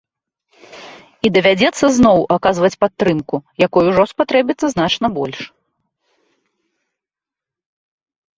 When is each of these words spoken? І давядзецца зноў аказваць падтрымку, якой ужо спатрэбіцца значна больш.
І 1.27 1.29
давядзецца 1.35 1.85
зноў 1.97 2.17
аказваць 2.35 2.71
падтрымку, 2.83 3.35
якой 3.67 3.83
ужо 3.91 4.03
спатрэбіцца 4.13 4.67
значна 4.75 5.13
больш. 5.19 5.45